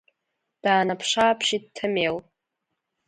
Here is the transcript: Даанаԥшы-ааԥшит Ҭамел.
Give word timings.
Даанаԥшы-ааԥшит 0.61 1.63
Ҭамел. 1.75 2.17